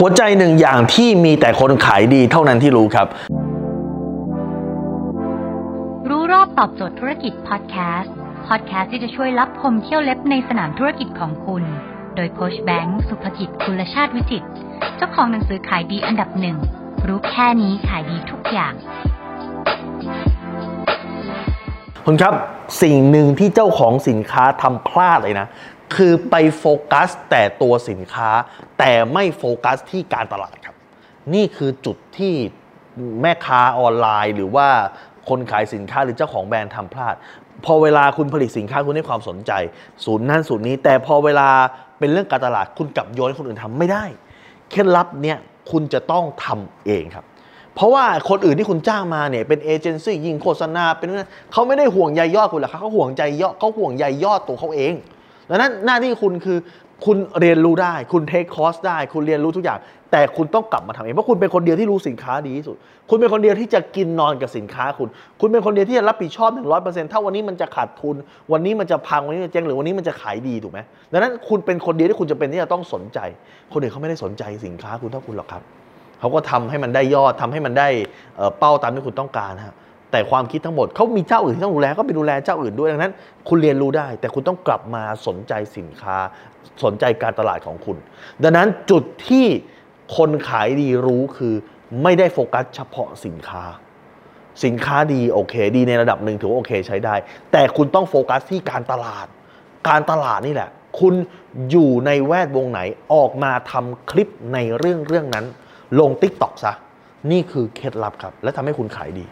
[0.00, 3.06] หัวใจหนึ่งอย่างที่มีแต่คนขายดีเท่านั้นที่รู้ครับ
[6.10, 8.14] รู้รอบตอบโจทย์ธุรกิจพอดแคสต์
[8.48, 11.62] พอดแคสต์ที่จะช่วยรับพมเที่ยวเล็บในสนามธุรกิจของคุณ
[12.16, 14.48] โดยโคชแบงค์สุภกิจคุณชาติวิจิตร
[14.96, 16.56] เจ้าของหนังสือขายดีอันดับหนึ่ง
[17.06, 18.74] รู้แค่นี้ขายดีทุกอย่าง
[22.04, 22.34] คุณครับ
[22.82, 25.46] สิ่งหนึ่งที่เจ้าของสินค้าทำพลาดเลยนะ
[25.94, 28.30] คือไปโฟกัสแต่ตัวสินค้า
[28.78, 30.76] แต่ไม่โฟกัสที่การตลาดครับ
[31.34, 32.34] นี่คือจุดที่
[33.22, 34.68] แม่ค้าออนไลน์ หรือว่า
[35.28, 37.14] คนขายสินค้าหรือเจ้าของแบรนด์ทำพลาด
[37.64, 39.52] พอเวลาคุณผลิตสินค้าคุณให้ความสนใจ
[40.04, 41.48] ศูนย์นั่นศูนย์นี้ แต่พอเวลา
[41.98, 44.04] เป็นเรื่องการตลาดคุณกลับโยนให้คนอื่นทำไม่ได้
[44.70, 45.38] เคล็ดลับเนี่ย
[45.70, 47.24] คุณจะต้องทำเองครับ
[47.74, 51.08] เพราะว่าคนอื่นที่คุณจ้างมาเนี่ยเป็นเอเจนซี่ยิงโฆษณาเป็น
[51.52, 54.94] เขาไม่ได้ห่วงใยยอดคุณหรอกเขาห่วงใจยอดเขาห่วงใยยอดตัวเขาเอง
[55.50, 56.58] ดังนั้นหน้าที่คุณคือ
[57.04, 59.78] คุณเรียนรู้ได้ คุณเทคคอร์สได้ คุณเรียนรู้ทุกอย่าง
[60.12, 62.76] แต่คุณต้องกลับมาทำเองเพราะคุณเป็นคนเดียวที่รู้สินค้าดีที่สุด
[63.10, 65.08] คุณเป็นคนเดียวที่จะกินนอนกับสินค้าคุณ
[65.40, 66.50] คุณเป็นคนเดียวที่จะรับผิดชอบ
[66.82, 68.16] 100%ถ้าวันนี้มันจะขาดทุน
[68.52, 70.80] วันนี้มันจะพังวันนี้มันจะเจ๊งหรือวันนี้มันจะขายดีถูกไหม
[71.12, 73.18] ดังนั้นคุณเป็นคนเดียวที่คุณจะเป็นที่จะต้องสนใจ
[73.72, 75.62] คนอื่นเขาไม่ได้สนใจสินค้าคุณเท่าคุณหรอกครับ
[76.20, 77.88] เขาก็ทำให้มันได้ยอดทำให้มันได้
[78.36, 79.74] เอ่อเป้าตามที่คุณต้องการฮะ
[80.16, 83.12] แต่ความคิดทั้งหมดเขามีเจ้าอื่นที่ต้องดูแลก็ไปดูแลเจ้าอื่นด้วยดังนั้น
[83.48, 86.16] คุณเรียนรู้ได้ แต่คุณต้องกลับมาสนใจสินค้า
[86.84, 87.96] สนใจการตลาดของคุณ
[88.42, 89.46] ดังนั้นจุดที่
[90.16, 91.54] คนขายดีรู้คือ
[92.02, 93.64] ไม่ได้โฟกัสเฉพาะสินค้า
[94.64, 97.14] สินค้าดีโอเค ดีในระดับหนึ่งถือโอเคใช้ได้
[97.52, 99.26] แต่คุณต้องโฟกัสที่การตลาด
[99.88, 101.14] การตลาดนี่แหละ คุณ
[101.70, 102.80] อยู่ในแวดวงไหน
[103.14, 105.44] ออกมาทำคลิปในเรื่องเรื่องนั้น
[106.00, 106.72] ลง t ิ k t o k ซะ
[107.30, 109.26] นี่คือเคล็ดลับครับ และทำให้คุณขายดี